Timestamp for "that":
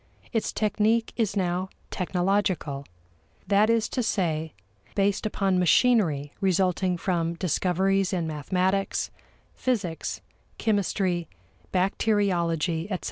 3.45-3.69